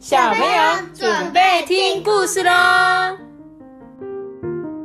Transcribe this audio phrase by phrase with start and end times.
[0.00, 2.50] 小朋友准备听故事喽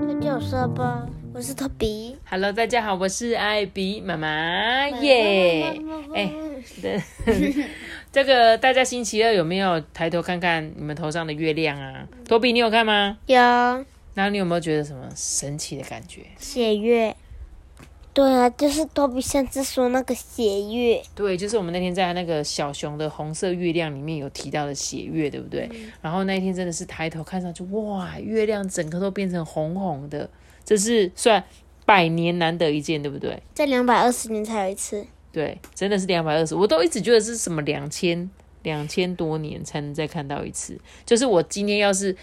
[0.06, 2.18] 这就是吧，我是托比。
[2.30, 5.82] ！Hello，大家好，我是艾比妈妈耶。
[6.14, 6.30] 哎，
[6.82, 7.02] 对，
[8.12, 12.06] 这个大家星期二有没有抬头看看你们头上的月亮啊？
[12.28, 13.18] 托比，你有看吗？
[13.28, 16.24] 有然后你有没有觉得什么神奇的感觉？
[16.38, 17.16] 血月。
[18.16, 21.04] 对啊，就是托比上次说那个血月。
[21.14, 25.70] 对，就是我们那天在那个小熊的红色月亮里面有提到的血月，对不对？
[26.02, 30.30] 然后那一天真的是抬头看上去，哇，月亮整个都变成红红的，
[30.64, 31.44] 这是算
[31.86, 33.44] 百年难得一见，对不对？
[33.54, 35.06] 在两百二十年才有一次。
[35.34, 38.30] 对，真的是两百二十，我都一直觉得是什么两千
[38.64, 40.80] 两千多年才能再看到一次。
[41.06, 42.16] 就是我今天要是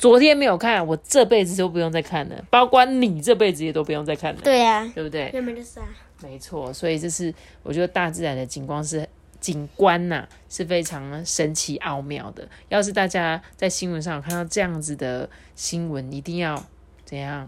[0.00, 5.30] 昨天没有看，我这辈子都不用再看了，包括你这辈子也都不用再看了，对啊，对不对？
[5.30, 5.86] 就是啊。
[6.22, 7.32] 没错，所以这是
[7.62, 9.06] 我觉得大自然的景观是
[9.40, 12.48] 景观呐、是非常神奇奥妙的。
[12.70, 16.64] 要是大家在新闻上有看到这样子的新闻，一定要
[17.04, 17.46] 怎样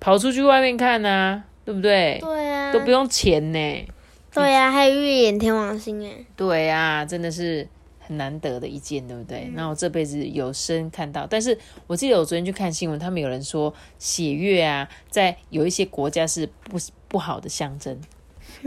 [0.00, 2.16] 跑出去外面看呐、对不对？
[2.22, 3.88] 对啊，都不用钱呢。
[4.32, 6.24] 对啊，还有月眼天王星哎。
[6.34, 7.68] 对呀、真的是
[8.10, 9.48] 很难得的一件，对不对？
[9.54, 17.96] 那、我这辈子有生看到，但是我记得我昨天去看新闻，他们有人说血月啊，在有一些国家是不不好的象征，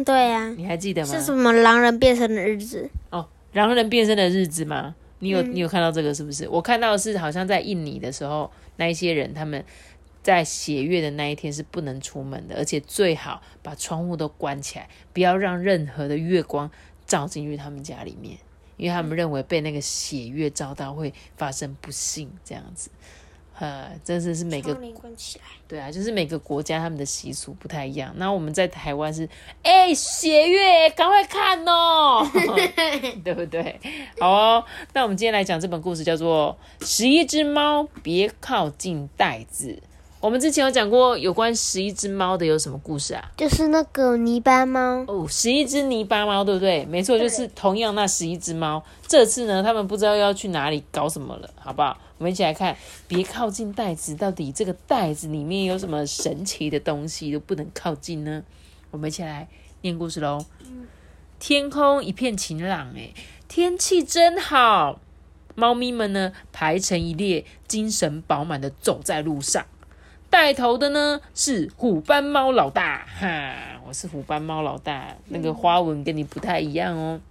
[0.06, 1.14] 对啊，你还记得吗？
[1.14, 2.90] 是什么狼人变身的日子？
[3.10, 4.96] 哦，狼人变身的日子吗？
[5.20, 6.48] 你有、你有看到这个是不是？
[6.48, 9.62] 我看到的是好像在印尼的时候，那一些人他们
[10.22, 16.72] 在血月的那一天是不能出门的，而且最好把窗户都关起来，不要让任何的月光
[17.06, 18.38] 照进去他们家里面，
[18.78, 22.90] 因为他们认为被那个血月照到会发生不幸这样子。
[23.60, 24.76] 呃，真的是每个。
[25.68, 28.12] 对啊，就是每个国家他们的习俗不太一样。
[28.18, 29.30] 那我们在台湾是，
[29.62, 32.28] 哎、血月，赶快看哦，
[33.24, 33.80] 对不对？
[34.20, 39.80] 好哦，那我们今天来讲这本故事，叫做《十一只猫别靠近袋子》。
[40.24, 43.30] 我们之前有讲过有关十一只猫的有什么故事啊？
[43.36, 45.04] 就是那个泥巴猫。
[45.06, 46.86] 哦，十一只泥巴猫，对不对？
[46.86, 48.82] 没错，就是同样那十一只猫。
[49.06, 51.98] 这次呢，他们不知道要去哪里搞什么了，好不好？
[52.20, 52.74] 我们一起来看，
[53.06, 58.42] 别靠近袋子，到底这个袋子里面有什么神奇的东西都不能靠近呢？
[58.92, 59.50] 我们一起来
[59.82, 60.46] 念故事喽。
[61.38, 63.14] 天空一片晴朗，诶，
[63.50, 65.02] 天气真好。
[65.56, 69.66] 猫咪们呢排成一列，精神饱满的走在路上。
[70.34, 77.22] 带头的呢是虎斑猫老大，哈，我是虎斑猫老大，那个花纹跟你不太一样哦。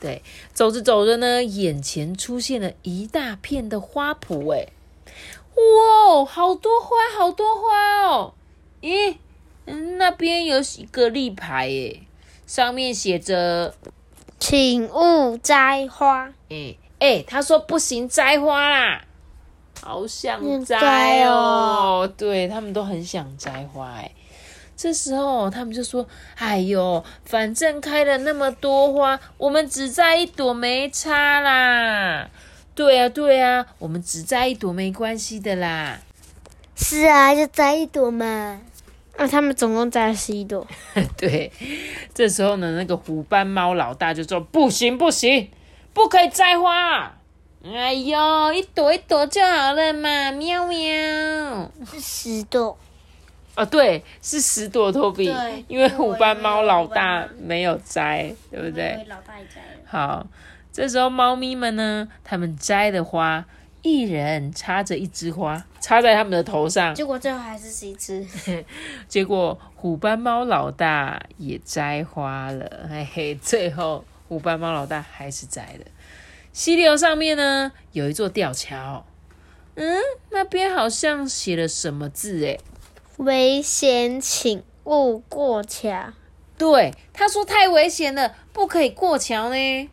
[0.00, 0.20] 对，
[0.52, 4.66] 走着走着呢，眼前出现了一大片的花圃，哎，
[5.54, 8.34] 哇，好多花，好多花哦！
[8.82, 9.14] 咦，
[9.66, 12.00] 嗯那边有一个立牌，哎，
[12.48, 13.76] 上面写着，
[14.40, 16.32] 请勿摘花。
[16.48, 19.04] 哎哎，他说不行摘花啦，
[19.82, 24.10] 好想嗯摘摘哦，哦对他们都很想摘花，哎。
[24.76, 32.30] 这时候他们就说：“哎呦，反正开了那么多花，我们只摘一朵没差啦。”
[32.74, 35.98] 对啊，对啊，我们只摘一朵没关系的啦。
[36.74, 38.58] 是啊，就摘一朵嘛。
[39.18, 40.66] 那、他们总共摘了十一朵。
[41.18, 41.52] 对，
[42.14, 45.50] 这时候呢，那个虎斑猫老大就说：“不行，不行，
[45.92, 47.12] 不可以摘花。”
[47.62, 50.78] 哎呦，一朵一朵就好了嘛，喵喵。
[51.90, 52.76] 是十朵。
[53.54, 59.04] 哦，对，是十朵托比对，因为虎斑猫老大没有摘，对不对？
[59.08, 59.82] 老大也摘了。
[59.84, 60.26] 好，
[60.72, 63.44] 这时候猫咪们呢，它们摘的花，
[63.82, 66.94] 一人插着一枝花，插在他们的头上。
[66.94, 68.26] 结果最后还是十一只。
[69.06, 75.84] 结果虎斑猫老大也摘花了，嘿嘿，最后虎斑猫老大还是摘了。
[76.52, 79.06] 溪流上面呢，有一座吊桥，
[79.76, 79.98] 嗯，
[80.30, 82.60] 那边好像写了什么字诶。
[83.18, 86.12] 危险，请勿过桥。
[86.58, 89.90] 对，他说太危险了，不可以过桥呢。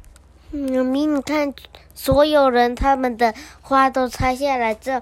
[0.51, 1.53] 嗯，明，你看，
[1.93, 5.01] 所有人他们的花都拆下来之后，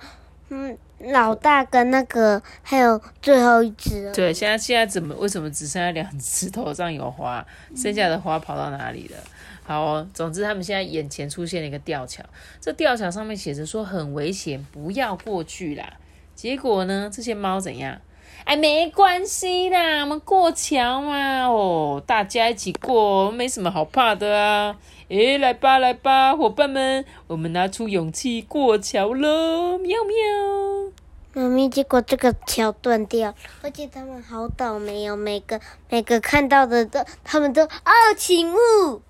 [0.50, 0.78] 嗯，
[1.12, 9.18] 老大跟那个还有最后一只，对，现在现在怎么为什么只剩下两只头上有花，剩下的花跑到哪里了？
[9.64, 12.24] 好哦，总之他们现在眼前出现了一个吊桥，
[12.62, 15.94] 这吊桥上面写着说很危险，不要过去啦。
[16.36, 18.00] 结果呢，这些猫怎样？
[18.44, 24.76] 哎，没关系啦，我们过桥嘛，哦，大家一起过，没什么好怕的啊。
[25.08, 29.78] 诶，来吧，来吧，伙伴们，我们拿出勇气过桥喽！
[29.78, 30.95] 喵喵。
[31.36, 35.60] 妈咪，结果这个桥断掉，而且他们好倒霉哦，每个
[35.90, 39.02] 每个看到的都，他们都哦，请勿，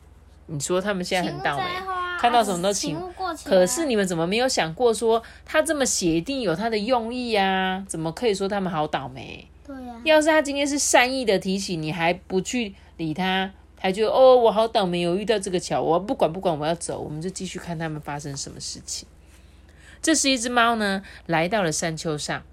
[0.48, 1.64] 你说他们现在很倒霉？
[2.20, 7.86] 看到什么都请请勿过期啊可是你们怎么没有想过说他这么写一定有他的用意啊？
[7.88, 9.48] 怎么可以说他们好倒霉？
[9.68, 19.08] 对呀、要是他今天是善意的提醒，你还不去理他，还觉得哦我好倒霉，我遇到这个桥，我不管不管，我要走，我们就继续看他们发生什么事情。
[20.06, 22.44] 这是一只猫呢，来到了山丘上。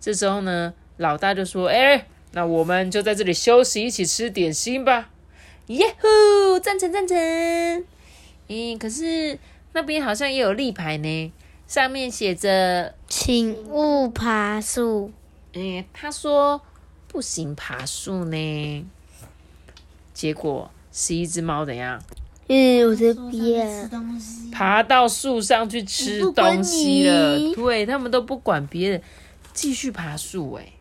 [0.00, 5.10] 这时候呢，老大就说：“哎，那我们就在这里休息，一起吃点心吧。”
[5.68, 7.14] 耶呼，赞成赞成。
[8.48, 9.38] 嗯，可是
[9.74, 11.32] 那边好像也有立牌呢，
[11.68, 15.12] 上面写着请勿爬树。
[15.52, 16.62] 哎，他说
[17.08, 18.86] 不行爬树呢。
[20.14, 22.02] 结果是一只猫怎样
[22.48, 23.88] 嗯，我的边。
[23.88, 27.54] 东西，爬到树上去吃东西了？
[27.54, 29.02] 对他们都不管别人，
[29.52, 30.52] 继续爬树。
[30.54, 30.72] 哎，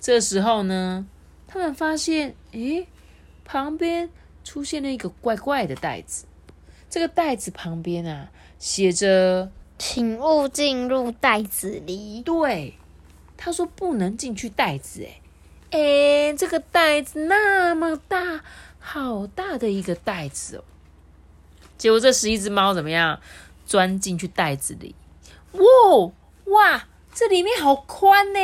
[0.00, 1.06] 这时候呢，
[1.46, 2.86] 他们发现，诶，
[3.44, 4.08] 旁边
[4.44, 6.24] 出现了一个怪怪的袋子。
[6.88, 12.22] 这个袋子旁边啊，写着请勿进入袋子里。
[12.22, 12.74] 对，
[13.36, 15.20] 他说不能进去袋子，哎，
[15.70, 18.42] 哎，这个袋子那么大，
[18.88, 20.64] 好大的一个袋子哦。
[21.76, 23.20] 结果这十一只猫怎么样？
[23.66, 24.94] 钻进去袋子里，
[25.52, 25.60] 哇
[26.46, 28.38] 哇，这里面好宽呢！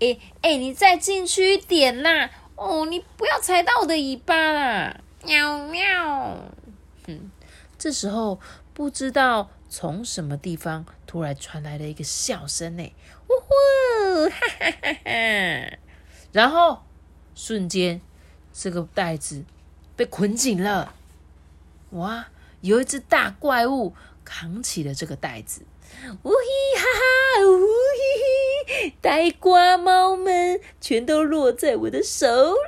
[0.00, 2.30] 哎哎，你再进去一点啦！
[2.54, 4.98] 哦，你不要踩到我的尾巴啦！
[5.26, 6.38] 喵喵。
[7.06, 7.30] 嗯，
[7.76, 8.40] 这时候
[8.72, 12.94] 不知道从什么地方突然传来了一个笑声呢，
[13.28, 15.78] 呜呼，哈哈哈哈！
[16.32, 16.82] 然后
[17.34, 18.00] 瞬间
[18.54, 19.44] 这个袋子
[19.96, 20.94] 被捆紧了，
[21.90, 22.28] 哇！
[22.62, 23.94] 有一只大怪物
[24.24, 25.62] 扛起了这个袋子，
[26.22, 26.36] 呜嘿
[26.76, 32.26] 哈哈，呜嘿嘿，呆瓜猫们全都落在我的手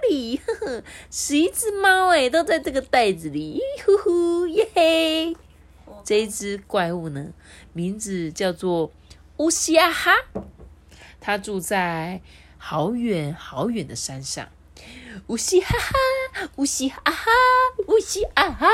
[0.08, 5.36] 里，呵呵，十一只猫哎，都在这个袋子里，呼呼耶嘿！
[6.04, 7.32] 这一只怪物呢，
[7.72, 8.92] 名字叫做
[9.38, 10.12] 乌西亚哈，
[11.20, 12.20] 它住在
[12.56, 14.48] 好远好远的山上。
[15.26, 15.92] 乌西哈哈，
[16.56, 17.30] 乌西哈哈，
[17.86, 18.66] 乌西啊哈，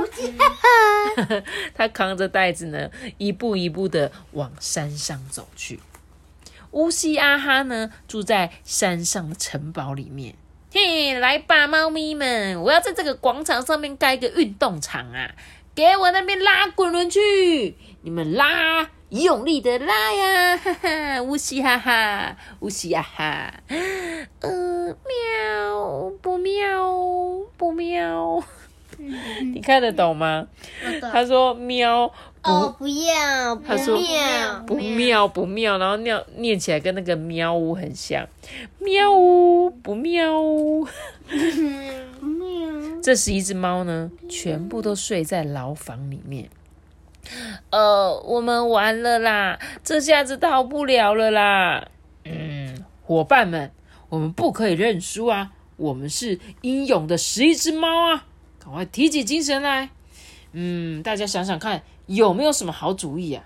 [0.00, 1.42] 乌西哈哈。
[1.74, 5.80] 他扛着袋子呢，一步一步的往山上走去。
[6.72, 10.34] 乌西啊哈呢，住在山上的城堡里面。
[10.72, 12.60] 嘿，来吧，猫咪们！
[12.60, 15.34] 我要在这个广场上面盖一个运动场啊！
[15.74, 17.76] 给我那边拉滚轮去！
[18.02, 20.56] 你们拉，用力的拉呀！
[20.58, 23.54] 哈哈，呜西哈哈，呜西呀哈。
[24.40, 26.92] 呃，喵，不喵，
[27.56, 28.42] 不喵。
[29.54, 30.48] 你看得懂吗？
[31.12, 32.08] 他说喵，
[32.42, 38.26] 不哦，不要，不他说要，不妙不妙，然后念念起来跟那个喵呜很像，
[38.78, 40.86] 喵呜不喵呜。
[43.02, 46.48] 这十一只猫呢，全部都睡在牢房里面。
[47.70, 51.88] 呃，我们完了啦，这下子逃不了了啦。
[52.24, 53.70] 嗯，伙伴们，
[54.08, 55.52] 我们不可以认输啊！
[55.76, 58.24] 我们是英勇的十一只猫啊！
[58.62, 59.90] 赶快提起精神来。
[60.52, 63.44] 嗯，大家想想看，有没有什么好主意啊？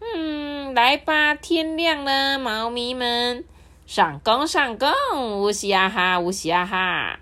[0.00, 3.44] 嗯，来吧，天亮了，猫咪们，
[3.86, 4.90] 上工上工，
[5.40, 7.20] 乌西啊哈，乌西啊哈。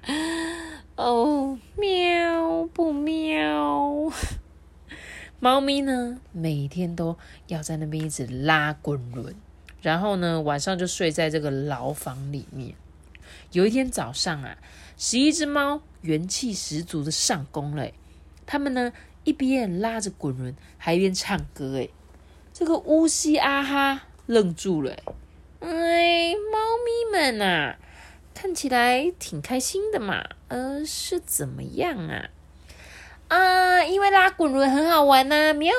[0.97, 3.96] 哦，喵不喵？
[5.47, 9.33] 猫咪呢，每天都要在那边一直拉滚轮，
[9.81, 12.75] 然后呢，晚上就睡在这个牢房里面。
[13.53, 14.59] 有一天早上啊，
[14.97, 17.95] 十一只猫元气十足的上工了欸，
[18.45, 21.77] 它们呢一边拉着滚轮，还一边唱歌。
[21.77, 21.91] 哎，
[22.53, 25.03] 这个乌西啊哈愣住了欸。
[25.61, 27.79] 哎，猫咪们啊，
[28.35, 30.29] 看起来挺开心的嘛。
[30.49, 32.31] 呃，是怎么样啊？
[33.29, 35.73] 啊，因为拉滚轮很好玩呐、喵！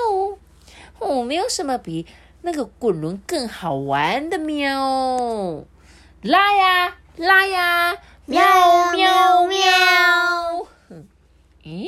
[0.99, 2.05] 哦，没有什么比
[2.41, 5.65] 那个滚轮更好玩的喵！
[6.23, 8.41] 拉呀拉呀，喵
[8.93, 10.67] 喵喵！
[11.63, 11.87] 咦，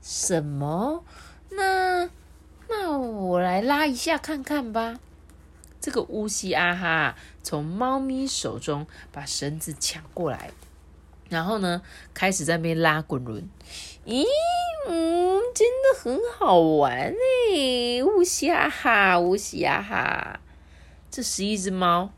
[0.00, 1.04] 什么？
[1.50, 2.08] 那
[2.68, 4.98] 那我来拉一下看看吧。
[5.80, 10.50] 这个乌西啊哈从猫咪手中把绳子抢过来，
[11.28, 11.82] 然后呢，
[12.14, 13.48] 开始在那边拉滚轮。
[14.06, 14.24] 咦，
[14.86, 18.02] 嗯，真的很好玩哎！
[18.04, 20.40] 乌西啊哈，乌西啊哈，
[21.10, 22.10] 这十一只猫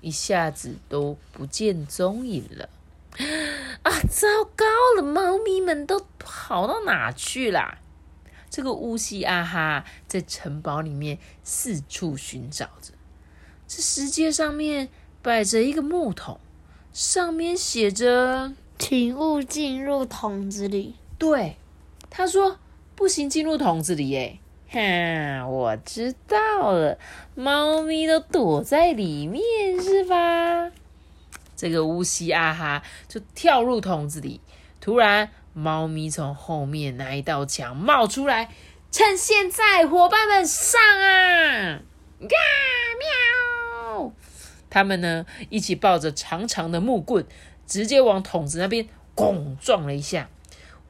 [0.00, 2.68] 一下子都不见踪影了。
[3.82, 7.78] 啊，糟糕了，猫咪们都跑到哪去啦？
[8.50, 12.92] 这个乌西啊哈在城堡里面四处寻找着。
[13.66, 14.88] 这石阶上面
[15.22, 16.38] 摆着一个木桶，
[16.92, 20.94] 上面写着请勿进入桶子里。
[21.18, 21.56] 对，
[22.16, 22.58] 他说
[22.94, 24.38] 不行进入桶子里耶。
[24.70, 26.98] 哈，我知道了，
[27.34, 29.42] 猫咪都躲在里面
[29.78, 30.72] 是吧？
[31.54, 34.40] 这个乌西阿哈就跳入桶子里，
[34.80, 38.48] 突然猫咪从后面那一道墙冒出来，
[38.90, 41.82] 趁现在，伙伴们上啊！
[42.22, 42.36] 嘎
[43.92, 44.12] 喵！
[44.70, 47.26] 他们呢一起抱着长长的木棍，
[47.66, 50.30] 直接往桶子那边拱撞了一下。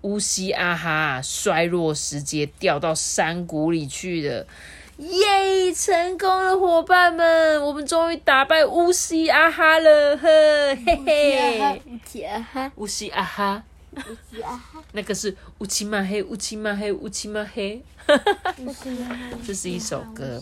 [0.07, 4.47] 乌西阿哈衰弱时节掉到山谷里去了，
[4.99, 5.75] 耶！
[5.75, 10.29] 成功了，伙伴们，我们终于打败乌西阿哈了，呵
[10.87, 11.83] 嘿嘿。
[11.87, 13.65] 乌西阿哈，乌西阿哈，
[13.97, 17.83] 乌西阿哈，那个是乌漆嘛黑，乌漆嘛黑，乌漆嘛黑。
[18.59, 19.39] 乌西阿哈。
[19.45, 20.41] 这是一首歌。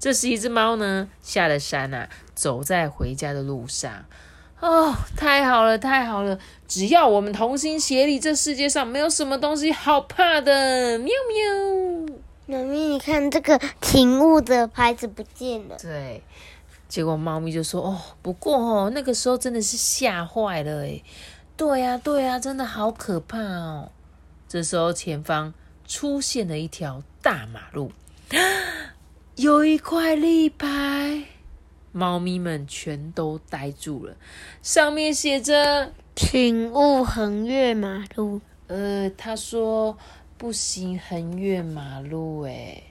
[0.00, 4.04] 这是一只猫呢，下了山啊，走在回家的路上。
[4.62, 6.38] 哦，太好了，太好了！
[6.68, 10.96] 只要我们同心协力，这世界上没有什么东西好怕的。
[11.00, 12.16] 喵喵！
[12.46, 15.76] 妈咪，你看这个停物的牌子不见了。
[15.82, 16.22] 对，
[16.88, 21.02] 结果猫咪就说：“哦，不过哦，那个时候真的是吓坏了诶。
[21.56, 23.90] 对呀，对呀，真的好可怕哦。”
[24.48, 25.52] 这时候前方
[25.88, 27.90] 出现了一条大马路，
[29.34, 31.24] 有一块立牌。
[31.92, 34.16] 猫咪们全都呆住了，
[34.62, 38.40] 上面写着“请勿横越马路”。
[38.68, 39.98] 呃，他说
[40.38, 42.82] 不行横越马路，哎，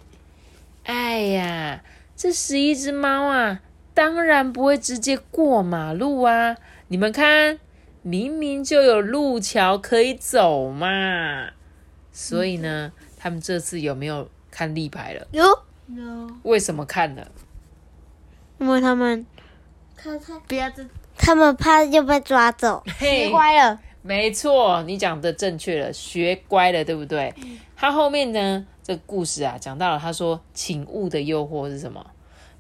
[0.83, 1.83] 哎呀，
[2.15, 3.61] 这十一只猫啊，
[3.93, 6.55] 当然不会直接过马路啊！
[6.89, 7.59] 你们看，
[8.03, 11.49] 明明就有路桥可以走嘛。
[12.11, 15.27] 所以呢，他们这次有没有看立牌了？
[15.31, 15.43] 有，
[15.95, 16.29] 有。
[16.43, 17.31] 为什么看了？
[18.61, 19.25] 因为他们
[19.97, 20.85] 他他，不要这，
[21.17, 23.79] 他们怕又被抓走，嘿学乖了。
[24.03, 27.33] 没错，你讲的正确了，学乖了，对不对？
[27.75, 32.05] 他后面呢，这个故事啊，讲到了，他说“请勿的诱惑”是什么？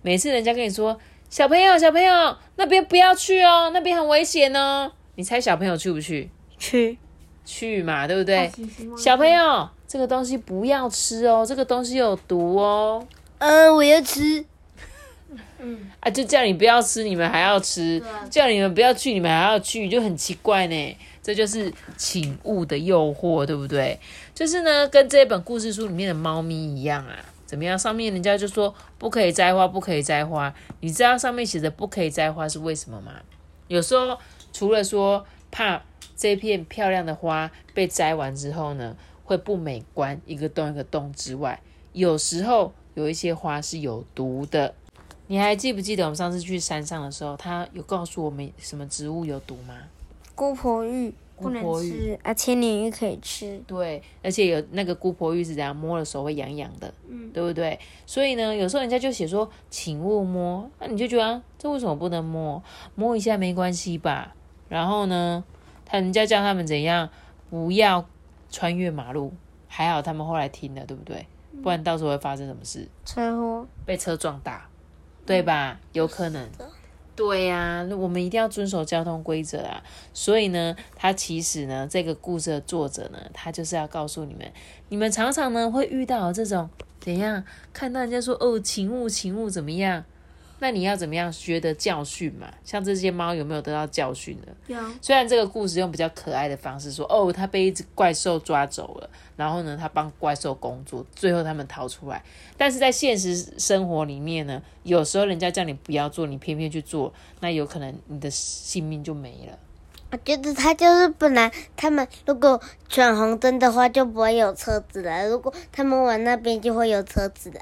[0.01, 0.97] 每次人家跟你说
[1.29, 6.31] “小朋友，小朋友，那边不要去哦，那边很危险哦”，你猜小朋友去不去？
[6.57, 6.97] 去，
[7.45, 8.51] 去嘛，对不对？
[8.97, 13.05] 小朋友，这个东西不要吃哦，这个东西有毒哦。
[13.37, 14.43] 嗯，我要吃。
[15.61, 20.97] 嗯，啊，就叫你不要吃，你们还要吃；啊叫你们不要去，你们还要去，就很奇怪呢。
[21.21, 23.99] 这就是请勿的诱惑，对不对？
[24.33, 27.15] 就是呢，跟这本故事书里面的猫咪一样啊。
[27.45, 27.77] 怎么样？
[27.77, 30.51] 上面人家就说不可以摘花，不可以摘花。
[30.79, 33.11] 你知道上面写着不可以摘花是为什么吗？
[33.67, 34.17] 有时候
[34.51, 35.83] 除了说怕
[36.15, 41.61] 这片漂亮的花被摘完之后呢，会不美观，一个洞一个洞之外，
[41.93, 44.73] 有时候有一些花是有毒的。
[45.31, 49.73] 你还记不记得我们上次去山上的时候，他有告诉我们什么植物有毒吗？
[50.35, 53.57] 姑婆芋不能吃啊，千年芋可以吃。
[53.65, 57.79] 对，而且有那个姑婆芋是怎样摸了手会痒痒的，嗯，对不对？
[58.05, 62.61] 所以呢，有时候人家就写说请勿摸，那你就觉得、啊、这为什么不能摸？
[62.95, 64.35] 摸一下没关系吧？
[64.67, 65.41] 然后呢，
[65.85, 67.07] 他人家叫他们怎样
[67.49, 68.05] 不要
[68.49, 69.31] 穿越马路，
[69.69, 71.25] 还好他们后来听了，对不对？
[71.63, 72.85] 不然到时候会发生什么事？
[73.05, 74.67] 车祸，被车撞大，
[75.31, 75.79] 对吧？
[75.93, 76.49] 有可能。
[77.15, 79.83] 对呀、那我们一定要遵守交通规则啊！
[80.13, 84.51] 所以呢，他其实呢，这个故事的作者呢，他就是要告诉你们，
[84.89, 86.69] 你们常常呢会遇到这种
[86.99, 90.03] 怎样，看到人家说哦，请勿请勿怎么样，
[90.61, 92.47] 那你要怎么样学得教训嘛？
[92.63, 94.53] 像这些猫有没有得到教训呢？
[94.67, 102.23] 有，虽然这个故事用比较可爱的方式说，哦，它被一只怪兽抓走了，然后呢，它帮怪兽工作，最后他们逃出来。
[102.57, 109.57] 但是在现实生活里面呢，有时候人家叫你不要做，你偏偏去做，那有可能你的性命就没了。
[110.11, 117.59] 我觉得他就是本来他们如果闯红灯的话，就不会有车子了；如果他们往那边，就会有车子了。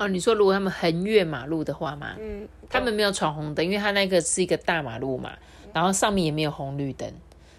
[0.00, 2.16] 哦，你说如果他们横越马路的话吗？
[2.18, 5.32] 嗯，他们没有闯红灯，因为他那个是一个大马路嘛，
[5.74, 7.12] 然后上面也没有红绿灯，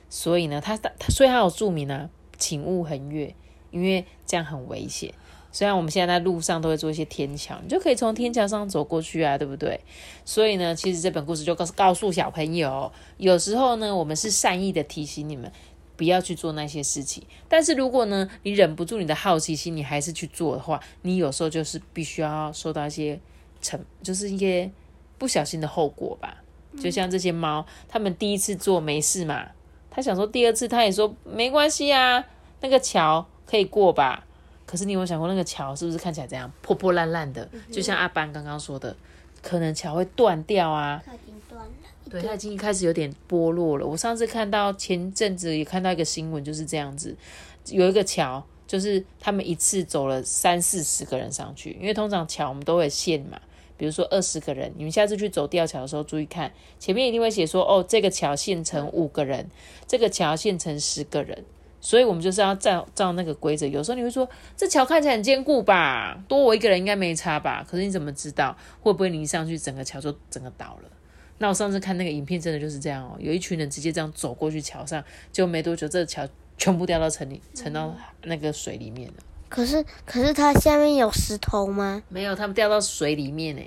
[0.09, 3.35] 所以呢，他他所以他有注明啊，请勿横越，
[3.69, 5.13] 因为这样很危险。
[5.51, 9.79] 虽然我们现在在路上都会做一些天桥，你就可以从天桥上走过去啊，对不对？
[10.25, 15.51] 所以呢，其实这本故事就告诉告诉小朋友，有时候呢，我们是善意的提醒你们
[15.97, 17.23] 不要去做那些事情。
[17.47, 23.19] 但是如果呢，你忍不住你的好奇心，你还是去做的话，你有时候就是必须要受到一些
[23.61, 24.71] 惩，就是一些
[25.17, 26.37] 不小心的后果吧。
[26.81, 29.49] 就像这些猫，他们第一次做没事嘛，
[29.89, 32.23] 他想说第二次，他也说没关系啊，
[32.61, 34.25] 那个桥可以过吧。
[34.65, 37.45] 可是你有想过，那个桥是不是看起来这样破破烂烂的？
[37.69, 38.95] 就像阿班刚刚说的，
[39.41, 41.03] 可能桥会断掉啊。
[41.05, 41.71] 它已经断了。
[42.11, 43.87] 对，它已经开始有点剥落了。
[43.87, 47.15] 我上次看到前阵子也看到一个新闻，就是这样子，
[47.69, 53.39] 有一个桥就是他们一次走了三四十个人上去，因为通常桥我们都会限嘛，
[53.77, 59.49] 比如说二十个人，你们下次去走吊桥的时候注意看，前面一定会写说，哦，这个桥限成五个人，
[59.87, 61.45] 这个桥限成十个人，
[61.79, 63.65] 所以我们就是要照照那个规则。
[63.65, 67.65] 有时候你会说，这桥看起来很坚固吧，多我一个人应该没差吧？
[67.67, 70.89] 可是你怎么知道会不会你一上去整个桥就整个倒了？
[71.41, 77.95] 那我上次看那个影片，真的就是这样哦，有一群人直接这样走过去桥上，就没多久，这个桥全部掉到城里，沉到
[78.25, 79.15] 那个水里面了。
[79.49, 82.03] 可是可是它下面有石头吗？
[82.09, 83.61] 没有，他们掉到水里面呢。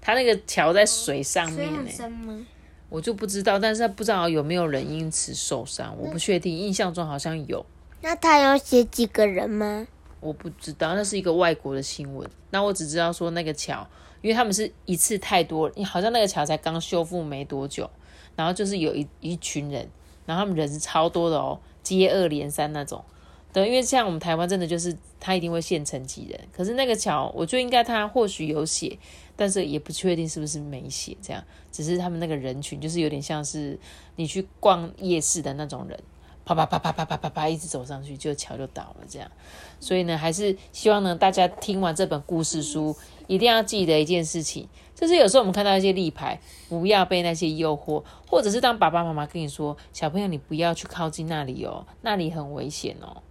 [0.00, 2.46] 它那个桥在水上面呢？
[2.88, 7.64] 我就不知道，但是不知道有没有人因此受伤，我不确定，印象中好像有，
[8.00, 9.86] 那他有写几个人吗？
[10.18, 12.28] 我不知道，那是一个外国的新闻。
[12.50, 13.86] 那我只知道说那个桥，
[14.22, 17.88] 因为他们是一次太多，你好像那个桥才刚修复没多久，
[18.36, 19.88] 然后就是有一一群人，
[20.26, 23.04] 然后他们人是超多的哦，接二连三那种。
[23.52, 28.96] 对，因为像我们台湾真的就是他一定会现成几人，可是那个桥，我觉得应该他或许有写，
[29.34, 33.76] 但是也不确定是不是没写，这样只是他们那个人群就是有点像是
[34.14, 35.98] 你去逛夜市的那种人，
[36.44, 39.28] 啪啪啪啪啪啪啪啪一直走上去，就桥就倒了这样。
[39.80, 42.96] 所以呢，还是希望呢大家听完这本故事书，
[43.30, 53.22] 一定要记得一件事情，就是有时候我们看到一些立牌，不要被那些诱惑，或者是当爸爸妈妈跟你说，小朋友你不要去靠近那里哦，那里很危险哦。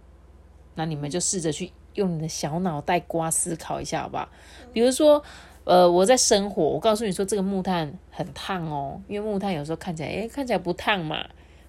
[0.74, 4.26] 那你们就试着去用你的小脑袋瓜思考一下，好不好？
[4.72, 5.22] 比如说，
[5.64, 11.26] 呃，我在生火，我告诉你说这个木炭很烫哦，因为木炭有时候看起来，诶，看起来不烫嘛，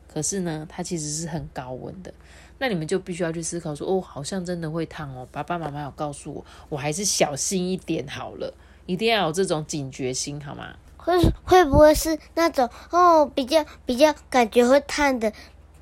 [0.07, 2.13] 可是呢，它其实是很高温的。
[2.61, 5.27] 那你们就必须要去思考说，哦，好像真的会烫哦。
[5.31, 8.53] 爸爸妈妈有告诉我，我还是小心一点好了，
[8.85, 10.75] 一定要有这种警觉心，好吗？
[10.95, 15.33] 会会不会是那种哦比较比较感觉会烫的，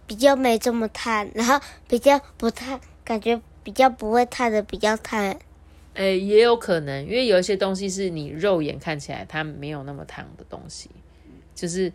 [0.07, 1.59] 比较没这么烫，然后
[1.89, 5.37] 比较不烫，感觉比较不会烫的比较烫。
[5.95, 10.89] 诶，也有可能，因为有一些东西是你肉眼看起来它没有那么烫的东西，
[11.53, 11.91] 就是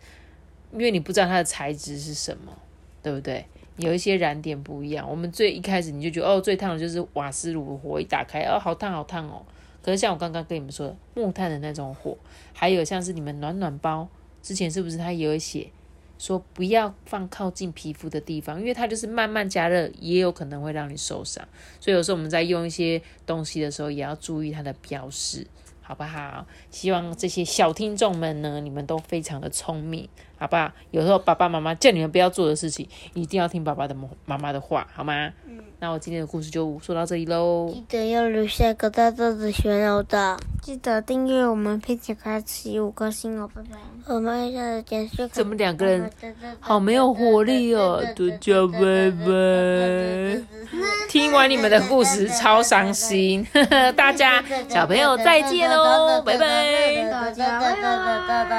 [0.73, 2.55] 因为你不知道它的材质是什么，
[3.01, 3.43] 对不对？
[3.77, 5.09] 有一些燃点不一样。
[5.09, 9.41] 我们最一开始你就觉得哦，最烫的就是瓦斯炉火一打开，哦，好烫好烫哦。
[9.81, 12.17] 可是像我刚刚跟你们说的木炭的那种火，
[12.53, 14.07] 还有像是你们暖暖包，
[14.41, 15.69] 之前是不是它也有写
[16.17, 21.45] 说不要放靠近皮肤的地方，因为它就是慢慢加热，也有可能会让你受伤。
[21.79, 25.45] 所以有时候我们在用一些东西的时候，也要注意它的标识，
[25.85, 26.45] 好不好？
[26.71, 30.71] 希望这些小听众们呢，你们都非常的聪明，好不好？
[30.91, 33.95] 有时候爸爸妈妈叫你们不要做的事情，一定要听爸爸的
[34.25, 35.31] 妈妈的话，好吗？
[35.47, 35.59] 嗯。
[35.77, 37.69] 那我今天的故事就说到这里喽。
[37.71, 43.77] 记得要留下个大大的旋钮的，记得订阅我们，佩奇开启五颗星哦，拜拜。
[44.07, 45.29] 我们下次见。
[45.29, 46.09] 怎么两个人
[46.59, 48.01] 好没有活力哦？
[48.01, 50.41] 大家拜拜。
[51.09, 53.45] 听完你们的故事超伤心，
[53.95, 57.09] 大家小朋友再见喽，拜拜。
[57.11, 58.55] 大家拜拜。